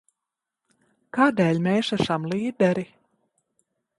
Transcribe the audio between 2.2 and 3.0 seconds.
līderi?